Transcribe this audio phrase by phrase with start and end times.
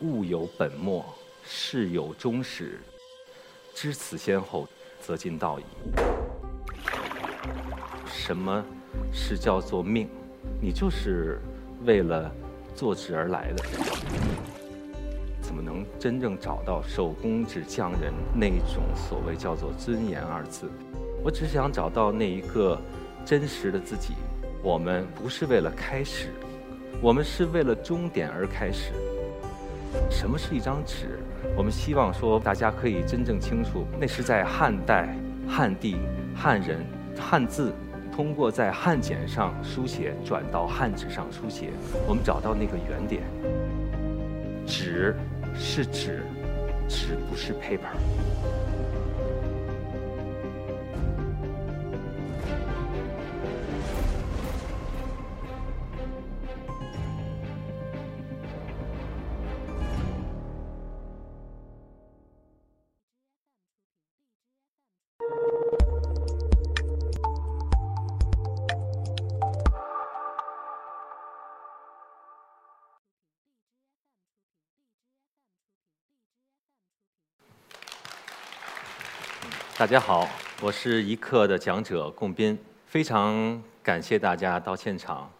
[0.00, 1.04] 物有本末，
[1.42, 2.78] 事有终始，
[3.74, 4.68] 知此先后，
[5.00, 5.64] 则近道矣。
[8.06, 8.64] 什么
[9.12, 10.08] 是叫做命？
[10.60, 11.40] 你就是
[11.84, 12.30] 为了
[12.76, 13.64] 做纸而来的，
[15.42, 20.70] 怎么能真正找到手工纸匠人那种所谓叫做尊严二字？
[21.24, 22.80] 我只想找到那一个
[23.24, 24.14] 真实的自己。
[24.62, 26.28] 我们不是为了开始，
[27.00, 28.92] 我们是为了终点而开始。
[30.10, 31.18] 什么是一张纸？
[31.56, 35.14] 我们希望说大家可以真正清楚，那是在汉代、
[35.48, 35.96] 汉地、
[36.34, 36.84] 汉人、
[37.18, 37.72] 汉字，
[38.12, 41.70] 通过在汉简上书写转到汉纸上书写，
[42.08, 43.22] 我们找到那个原点。
[44.66, 45.16] 纸
[45.54, 46.22] 是纸，
[46.88, 47.96] 纸不是 paper。
[79.78, 80.28] 大家好，
[80.60, 85.30] 我是一课的讲者贡斌，非常感谢大家到现场，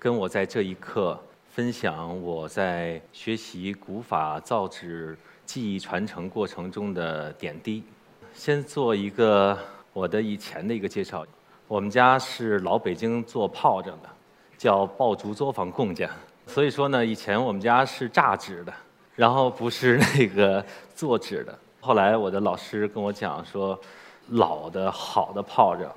[0.00, 1.16] 跟我在这一刻
[1.52, 7.84] 分享我在学习古法造纸技艺传承过程中的点滴。
[8.32, 9.56] 先做一个
[9.92, 11.24] 我的以前的一个介绍，
[11.68, 14.08] 我们家是老北京做炮仗的，
[14.58, 16.10] 叫爆竹作坊贡家，
[16.48, 18.74] 所以说呢，以前我们家是榨纸的，
[19.14, 21.56] 然后不是那个做纸的。
[21.84, 23.78] 后来我的老师跟我讲说，
[24.30, 25.92] 老的好的炮仗，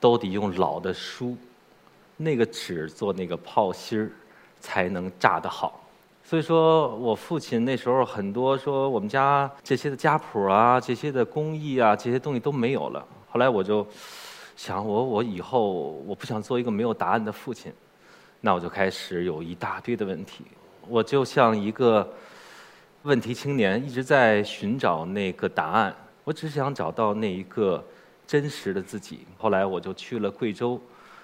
[0.00, 1.36] 都得用老的书，
[2.16, 4.10] 那个纸做那个炮芯儿，
[4.58, 5.80] 才能炸得好。
[6.24, 13.06] 所以说我父亲那时候很多说我们家这些的家谱啊，这些的工艺啊，这些东西都没有了。
[13.30, 13.86] 后来我就
[14.56, 17.72] 想，我我以后我不想做一个没有答案的父亲，
[18.40, 20.42] 那我就开始有一大堆的问题。
[20.88, 22.04] 我就像一个。
[23.04, 27.82] 问题青年一直在寻找那个答案，我只想找到那一个
[28.26, 29.20] 真实的自己。
[29.38, 30.78] 后来我就去了贵州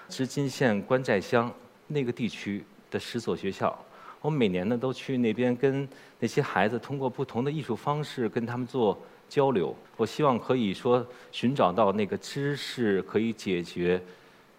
[0.09, 1.53] 织金县关寨乡
[1.85, 3.77] 那个地区的十所学校，
[4.21, 5.87] 我每年呢都去那边跟
[6.19, 8.99] 那些孩子通过不同的艺术方式跟他们做
[9.29, 9.75] 交流。
[9.97, 14.01] 我希望可以说寻找到那个知识可以解决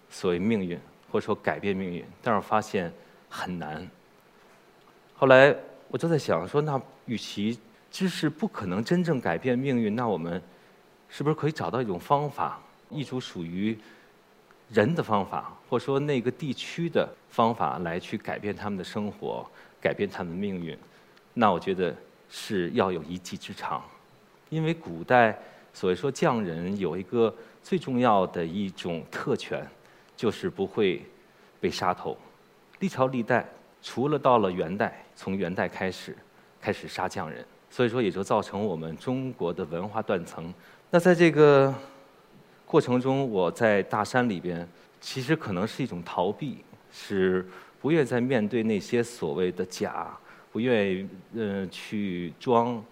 [0.09, 0.79] 所谓命运
[1.11, 2.93] 或者说改变命运，但是我发现
[3.29, 3.85] 很难。
[5.17, 5.53] 后来。
[5.91, 7.58] 我就在想说，那与其
[7.91, 10.41] 知识不可能真正改变命运，那我们
[11.08, 12.60] 是不是可以找到一种方法，
[12.91, 13.76] 一种属于
[14.70, 19.44] 人的方法，或者说那个地区的方法，来去改变他们的生活，
[19.80, 20.78] 改变他们的命运？
[21.34, 21.96] 那我觉得
[22.30, 23.82] 是要有一技之长，
[24.50, 25.36] 因为古代
[25.72, 29.66] 所谓说匠人有一个最重要的一种特权，
[30.14, 31.02] 就是不会
[31.58, 32.16] 被杀头，
[32.80, 33.46] 历朝历代。
[33.80, 36.14] 除了到了元代，从元代开始，
[36.60, 40.52] 开始杀匠人，所以说也就造成我们中国的文化断层。
[40.91, 41.72] 那在这个
[42.66, 44.69] 过程中，我在大山里边，
[45.00, 47.46] 其实可能是一种逃避，是
[47.80, 50.08] 不愿再面对那些所谓的假，
[50.50, 52.82] 不愿意嗯去装。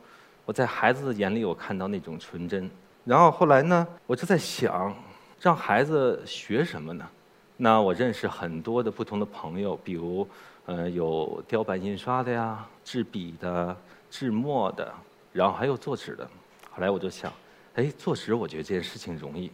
[0.44, 2.70] 我在孩子的眼里，我看到那种纯真。
[3.04, 4.94] 然后后来呢，我就在想，
[5.40, 7.08] 让孩子学什么呢？
[7.56, 10.26] 那我认识很多的不同的朋友，比如。
[10.68, 13.76] 呃，有雕版印刷的呀，制笔的，
[14.08, 14.94] 制墨的，
[15.32, 16.24] 然后还有做纸的。
[16.70, 17.32] 后来我就想，
[17.74, 19.50] 哎，做纸我觉得这件事情容易，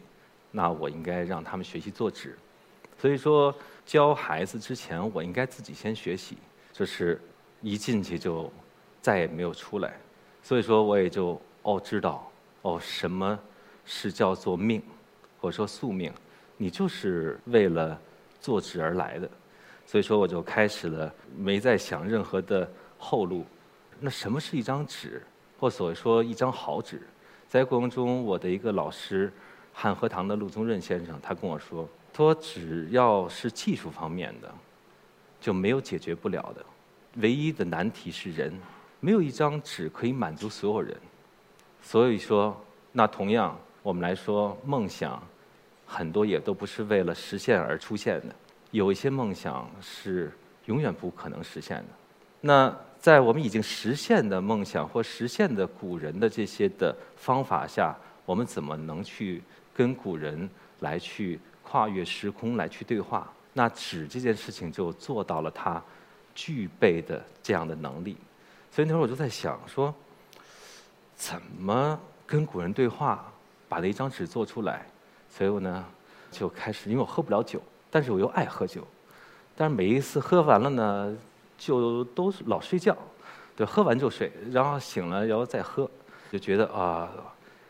[0.50, 2.36] 那我应该让他们学习做纸。
[2.98, 3.52] 所以说，
[3.86, 6.36] 教孩子之前，我应该自己先学习。
[6.74, 7.18] 就是
[7.60, 8.52] 一进去就
[9.00, 9.94] 再也没有出来。
[10.42, 13.38] 所以说，我也就哦知道哦什么
[13.86, 14.82] 是叫做命，
[15.40, 16.12] 或者说宿命，
[16.58, 17.98] 你就是为了
[18.42, 19.30] 做纸而来的。
[19.86, 22.70] 所以说，我就开始了，没再想任何的
[23.02, 23.44] 后路。
[23.98, 25.20] 那什么是一张纸，
[25.58, 27.02] 或所谓说一张好纸？
[27.48, 29.32] 在过程中，我的一个老师，
[29.72, 34.52] 汉和堂的陆宗润先生，他跟我说：“说只要是技术方面的，
[35.40, 36.64] 就没有解决不了的。
[37.16, 38.52] 唯一的难题是人，
[39.00, 40.96] 没有一张纸可以满足所有人。
[41.82, 42.58] 所以说，
[42.92, 45.22] 那同样我们来说，梦想
[45.84, 48.34] 很多也都不是为了实现而出现的。”
[48.72, 50.32] 有一些梦想是
[50.64, 51.84] 永远不可能实现的。
[52.44, 57.96] 那在我们已经实现的梦想或实现的古人的这些的方法下，
[58.26, 59.42] 我们怎么能去
[59.72, 60.48] 跟古人
[60.80, 63.32] 来去跨越时空来去对话？
[63.54, 65.82] 那纸这件事情就做到了它
[66.34, 68.16] 具备的这样的能力。
[68.70, 69.94] 所以那会儿我就在想说，
[71.14, 73.30] 怎么跟古人对话，
[73.68, 74.86] 把那张纸做出来。
[75.30, 75.84] 所以我呢
[76.30, 78.86] 就开始，因为我喝不了酒，但是我又爱喝酒，
[79.54, 81.16] 但是每一次喝完了呢，
[81.64, 82.96] 就都是老睡觉，
[83.54, 85.88] 对，喝完就睡，然后醒了然后再喝，
[86.32, 87.08] 就觉得啊，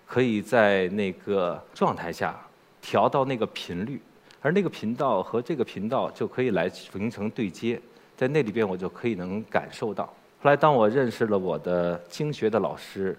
[0.07, 2.41] 可以在那个状态下
[2.81, 4.01] 调到那个频率，
[4.41, 7.79] 而那个频道和这个频道就可以来形成对接，
[8.17, 10.07] 在那里边我就可以能感受到。
[10.41, 13.15] 后来，当我认识了我的经学的老师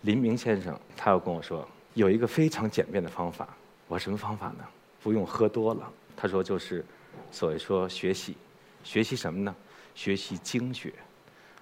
[0.00, 3.46] 林明先生，他又跟我说有一个非常简便的方法。
[3.88, 4.64] 我什么方法呢？
[5.02, 5.86] 不用喝多了。
[6.16, 6.82] 他说就是
[7.30, 8.34] 所谓说学习，
[8.82, 9.54] 学习什么呢？
[9.94, 10.92] 学习经学。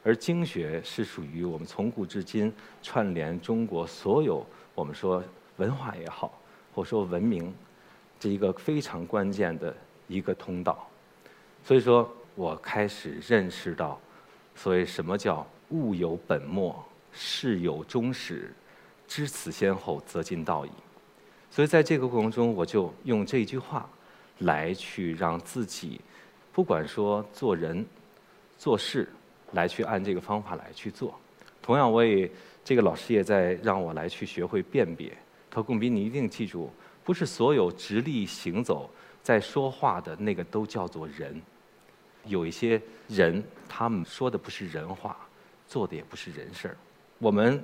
[0.03, 2.53] 而经学是属于我们从古至今
[2.83, 4.45] 串联中国所有
[4.75, 5.23] 我们说
[5.59, 6.41] 文化也好，
[6.75, 7.55] 或说文明
[8.19, 9.75] 这一个非常关键的
[10.09, 10.89] 一个通道。
[11.65, 14.01] 所以说我开始认识到。
[14.55, 18.53] 所谓什么叫物有本末，事有终始，
[19.09, 20.71] 知此先后，则近道矣。
[21.51, 23.89] 所以在这个过程中，我就用这句话
[24.41, 26.03] 来去让自己，
[26.53, 27.83] 不管说做人、
[28.63, 29.09] 做事，
[29.55, 31.19] 来去按这个方法来去做。
[31.61, 32.31] 同样，我也
[32.65, 35.13] 这个老师也在让我来去学会辨别。
[35.51, 36.71] 他说：“贡斌，你一定记住，
[37.03, 38.89] 不是所有直立行走、
[39.21, 41.43] 在说话的那个都叫做人。”
[42.27, 45.17] 有一些人，他们说的不是人话，
[45.67, 46.77] 做的也不是人事儿。
[47.19, 47.61] 我们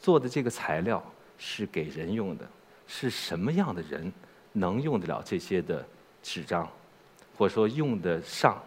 [0.00, 1.04] 做的这个材料
[1.36, 2.48] 是给人用的，
[2.86, 4.10] 是什么样的人
[4.54, 5.86] 能用得了这些的
[6.22, 6.66] 纸张，
[7.36, 8.58] 或者说用得上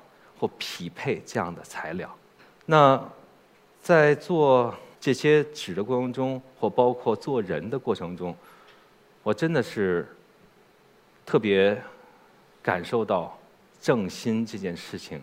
[0.41, 2.09] 或匹配这样的材料？
[2.65, 2.99] 那
[3.79, 8.35] 在做这些纸的过程中，或包括做人的过程中，
[9.21, 10.07] 我真的是
[11.23, 11.79] 特别
[12.63, 13.37] 感受到
[13.79, 15.21] 正心这件事情。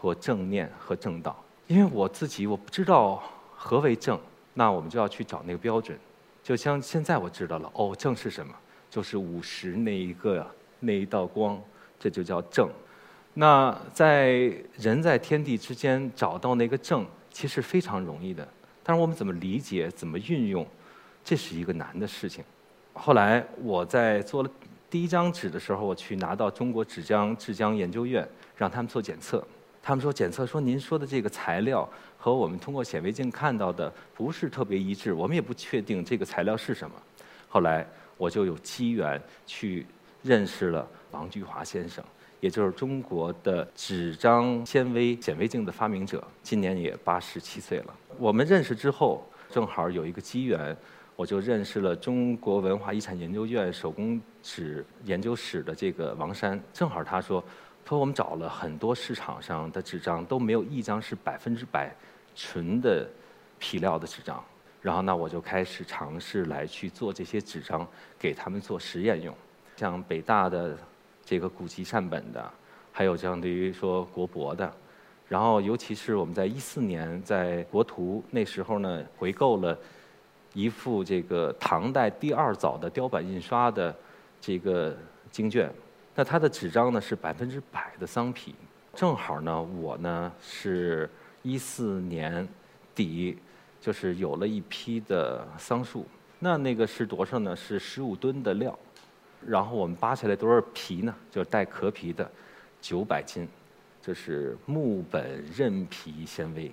[0.00, 3.22] 或正念和正道，因为我自己我不知道
[3.56, 4.20] 何为正，
[4.52, 5.98] 那我们就要去找那个标准。
[6.42, 8.54] 就像现在我知道了，哦，正是什么？
[8.90, 10.46] 就是午时那一个
[10.78, 11.58] 那一道光，
[11.98, 12.68] 这就叫正。
[13.34, 18.46] 那在人在天地之间找到那个正，其实非常容易的。
[18.82, 20.64] 但是我们怎么理解、怎么运用，
[21.24, 22.44] 这是一个难的事情。
[22.92, 24.50] 后来我在做了
[24.88, 28.26] 第一张纸的时候，我去拿到中国纸浆制浆研究院，
[28.56, 29.44] 让他们做检测。
[29.82, 31.86] 他们说检测说您说的这个材料
[32.16, 36.94] 和我们通过显微镜看到的不是特别一致，我们也不确定这个材料是什么。
[37.48, 37.86] 后来
[38.16, 39.84] 我就有机缘去
[40.22, 42.02] 认识了王菊华先生，
[42.44, 47.94] 也就是中国的纸张纤维显微镜的发明者，今年也八十七岁了。
[48.18, 50.76] 我们认识之后，正好有一个机缘，
[51.16, 57.42] 我就认识了中国文化遗产研究院手工纸研究室的这个王山，正好他说。
[57.82, 61.94] 他说：“我们找了很多市场上的纸张，都没有一张是百分之百
[62.34, 63.08] 纯的
[63.58, 64.42] 皮料的纸张。
[64.82, 67.88] 然后呢，我就开始尝试来去做这些纸张，
[68.18, 69.34] 给他们做实验用。
[69.76, 70.76] 像北大的
[71.24, 72.50] 这个古籍善本的，
[72.92, 74.72] 还有相对于说国博的。
[75.26, 79.76] 然后，尤其是我们在一四年在国图那时候呢，回购了
[80.52, 83.94] 一幅这个唐代第二早的雕版印刷的
[84.40, 84.96] 这个
[85.30, 85.72] 经卷。”
[86.14, 88.54] 那它的纸张呢是百分之百的桑皮，
[88.94, 91.10] 正好呢，我呢是
[91.42, 92.46] 一四年
[92.94, 93.36] 底，
[93.80, 96.06] 就是有了一批的桑树。
[96.38, 97.56] 那那个是多少呢？
[97.56, 98.78] 是十五吨的料，
[99.46, 101.14] 然后我们扒下来多少皮呢？
[101.30, 102.30] 就是带壳皮的，
[102.80, 103.48] 九百斤，
[104.02, 106.70] 这是木本韧皮纤维。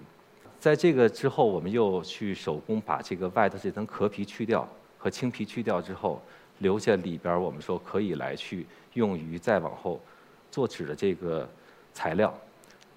[0.59, 6.21] 在这个之后，我们又去手工把这个外头这层壳皮去掉和青皮去掉之后。
[6.59, 9.99] 留下里边我们说可以来去用于再往后
[10.51, 11.49] 做纸的这个
[11.91, 12.31] 材料，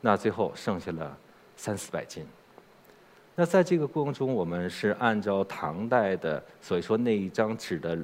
[0.03, 1.17] 那最后剩下了
[1.57, 2.27] 三四百斤。
[3.35, 7.99] 那在这个过程中，我们是按照唐代的，所以说那一张纸的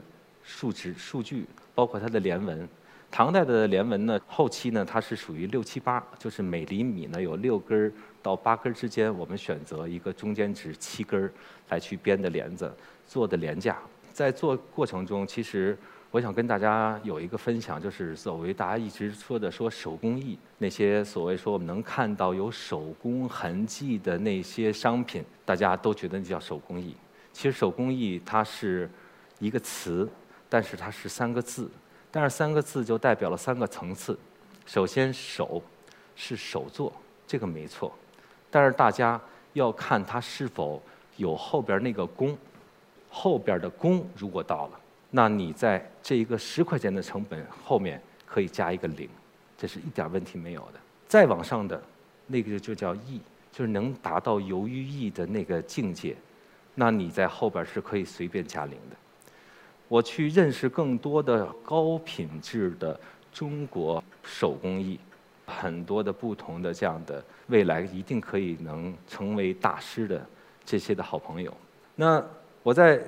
[0.50, 2.68] 数值数据，包括它的连纹。
[3.12, 11.32] 唐代的连纹呢，后期呢它是属于六七八，就是每厘米呢有六根到八根之间，我们选择一个中间值七根
[11.68, 12.72] 来去编的帘子，
[13.06, 13.78] 做的帘架。
[14.12, 15.76] 在做过程中，其实
[16.10, 26.94] 我想跟大家有一个分享，就是所谓大家一直说的说手工艺，那些所谓说我们能看到有手工痕迹的那些商品，大家都觉得那叫手工艺。
[27.32, 28.88] 其实手工艺它是
[29.38, 30.08] 一个词，
[30.50, 31.70] 但是它是三个字，
[32.10, 34.18] 但是三个字就代表了三个层次。
[34.66, 35.62] 首先手
[36.14, 36.92] 是手作，
[37.26, 37.90] 这个没错，
[38.50, 39.18] 但是大家
[39.54, 40.82] 要看它是否
[41.16, 42.36] 有后边那个工。
[43.12, 44.80] 后边的工如果到了，
[45.10, 49.08] 那你在这一个十块钱的成本后面可以加一个零，
[49.58, 50.80] 这是一点问题没有的。
[51.08, 51.82] 再往上的，
[52.28, 56.16] 那个就叫艺，就是能达到游于艺的那个境界，
[56.76, 58.96] 那你在后边是可以随便加零的。
[59.90, 62.98] 我去认识更多的高品质的
[63.32, 64.96] 中国手工艺，
[65.44, 70.24] 很多的不同的这样的未来一定可以能成为大师的
[70.64, 71.52] 这些的好朋友。
[71.96, 72.24] 那
[72.62, 73.02] 我在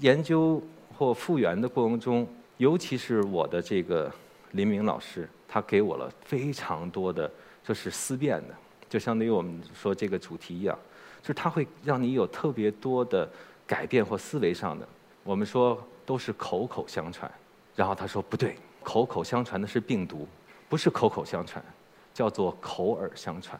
[0.00, 0.62] 研究
[0.94, 4.12] 或复原的过程中，尤其是我的这个
[4.50, 7.30] 林明老师，他给我了非常多的
[7.64, 8.54] 就是思辨的，
[8.90, 10.78] 就相当于我们说这个主题一样，
[11.22, 13.26] 就是他会让你有特别多的
[13.66, 14.86] 改变或思维上的。
[15.24, 15.82] 我们说。
[16.10, 17.30] 都是口口相传，
[17.76, 20.26] 然后他说不对，口口相传的是病毒，
[20.68, 21.64] 不是口口相传，
[22.12, 23.56] 叫做口耳相传。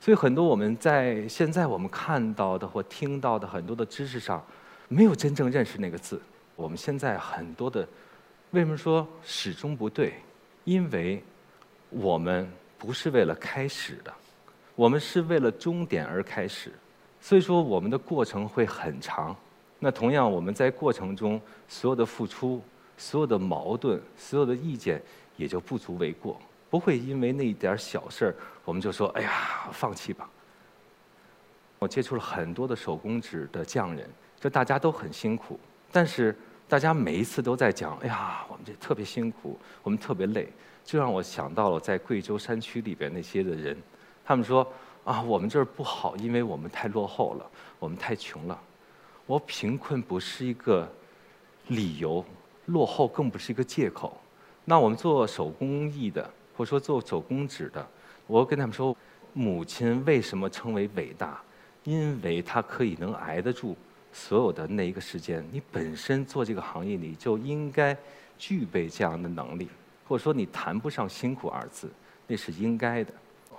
[0.00, 4.44] 所以很多我们在现在我们看到的或听到的很多的知识上，
[4.88, 6.20] 没有真正认识那个字。
[6.56, 7.86] 我们现在很多的，
[8.50, 10.14] 为什么说始终不对？
[10.64, 11.22] 因为
[11.90, 14.12] 我们不是为了开始的，
[14.74, 16.72] 我们是为了终点而开始，
[17.20, 19.36] 所以说我们的过程会很长。
[19.84, 21.38] 那同样，我们在过程中
[21.68, 22.58] 所有的付出、
[22.96, 24.98] 所有的矛盾、所有的意见，
[25.36, 26.40] 也就不足为过。
[26.70, 30.26] 不会因为那一点小事儿，我们就说：“哎呀，放弃吧。”
[31.78, 34.08] 我接触了很多的手工纸的匠人，
[34.40, 35.60] 这大家都很辛苦，
[35.92, 36.34] 但是
[36.66, 40.48] 大家每一次都在讲：“哎呀，我们这特别辛苦，我们特别累。”
[40.82, 43.76] 就让我想到了在贵州山区里边那些的人，
[44.24, 44.66] 他们说
[45.04, 48.58] ：“啊，我们这儿不好，因为我们太落后了，我们太穷了。”
[49.26, 50.90] 我贫困不是一个
[51.68, 52.24] 理由，
[52.66, 54.20] 落后更不是一个借口。
[54.64, 57.86] 那我们做手工艺的，或者说做手工纸的，
[58.26, 58.96] 我跟他们说，
[59.32, 61.40] 母亲为什么称为伟大？
[61.84, 63.76] 因为她可以能挨得住
[64.12, 65.46] 所有的那一个时间。
[65.50, 67.96] 你本身做这个行业，你就应该
[68.38, 69.68] 具备这样的能力，
[70.06, 71.90] 或者说你谈不上辛苦二字，
[72.26, 73.12] 那是应该的。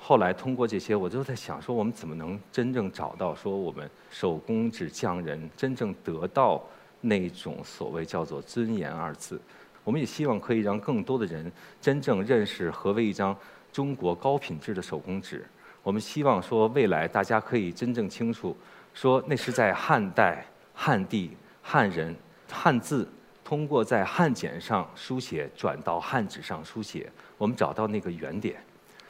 [0.07, 6.63] 后来通过这些，我就在想说，我们怎么能真正找到说我们手工纸匠人真正得到
[7.01, 9.41] 那种所谓叫做尊严二字？
[9.83, 13.35] 我们也希望可以让更多的人真正认识何为一张
[13.73, 15.43] 中国高品质的手工纸。
[15.81, 18.55] 我们希望说未来大家可以真正清楚，
[18.93, 20.45] 说那是在汉代
[20.75, 21.31] 汉地
[21.63, 22.15] 汉人
[22.51, 23.09] 汉字
[23.43, 28.63] 通过在汉简上书写转到汉纸上书写，我们找到那个原点。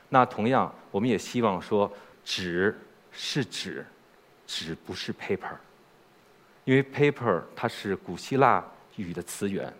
[0.09, 1.91] 那同样，我们也希望说，
[2.24, 2.77] 纸
[3.12, 3.85] 是纸，
[4.45, 5.55] 纸不是 paper，
[6.63, 8.63] 因为 paper 它是古希腊
[8.95, 9.74] 语的词源，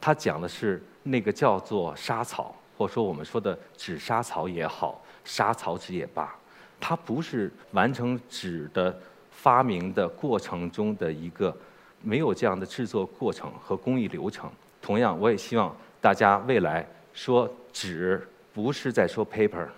[0.00, 6.34] 它讲的是那个叫做沙草，或者说我们说的纸沙草也好，沙草纸也罢，
[6.80, 8.98] 它不是完成纸的
[9.30, 11.54] 发明的过程中的一个
[12.02, 14.50] 没有这样的制作过程和工艺流程。
[14.80, 18.26] 同样，我也希望大家未来说纸。
[18.56, 19.68] 不是在说 paper，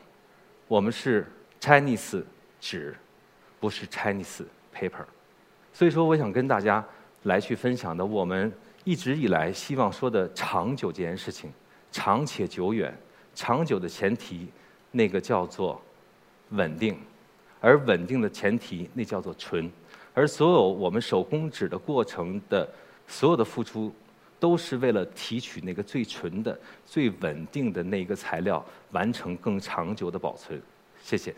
[0.68, 1.26] 我们是
[1.60, 2.22] Chinese
[2.60, 2.94] 纸，
[3.58, 5.04] 不是 Chinese paper。
[5.72, 6.84] 所以说，我想跟大家
[7.24, 8.52] 来去分享的，我们
[8.84, 11.52] 一直以来希望说的长久这件事情，
[11.90, 12.96] 长且久远，
[13.34, 14.46] 长久的前提，
[14.92, 15.82] 那个叫做
[16.50, 16.96] 稳定，
[17.60, 19.68] 而稳定的前提，那叫做纯。
[20.14, 22.72] 而所有我们手工纸的过程的
[23.08, 23.92] 所有的付出。
[24.40, 30.60] 都是为了提取那个最纯的、最稳定的那一个材料，完成更长久的保存。
[31.02, 31.34] 谢谢。